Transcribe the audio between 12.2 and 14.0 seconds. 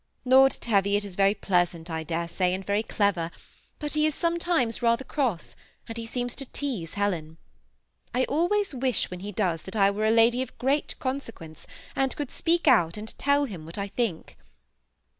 speak out and tell him what I